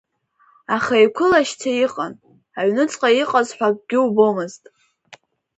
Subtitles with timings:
[0.75, 2.13] Аха еиқәылашьца иҟан,
[2.59, 4.63] аҩныҵҟа иҟаз ҳәа акгьы убомызт.